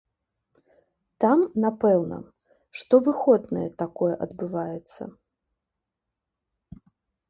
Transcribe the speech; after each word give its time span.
Там, 1.23 1.39
напэўна, 1.65 2.17
штовыходныя 2.81 3.69
такое 3.85 4.11
адбываецца. 4.29 5.13